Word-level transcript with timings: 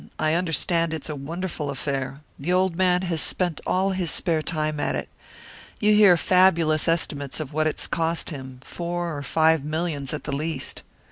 I 0.17 0.33
understand 0.33 0.95
it's 0.95 1.09
a 1.09 1.15
wonderful 1.15 1.69
affair, 1.69 2.21
the 2.39 2.51
old 2.51 2.75
man 2.75 3.03
has 3.03 3.21
spent 3.21 3.61
all 3.67 3.91
his 3.91 4.09
spare 4.09 4.41
time 4.41 4.79
at 4.79 4.95
it. 4.95 5.09
You 5.79 5.93
hear 5.93 6.17
fabulous 6.17 6.87
estimates 6.87 7.39
of 7.39 7.53
what 7.53 7.67
it's 7.67 7.85
cost 7.85 8.31
him 8.31 8.61
four 8.63 9.15
or 9.15 9.21
five 9.21 9.63
millions 9.63 10.11
at 10.11 10.23
the 10.23 10.35
least." 10.35 10.81